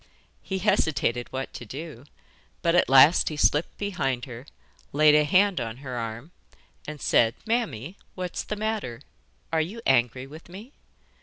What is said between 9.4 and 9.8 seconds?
Are you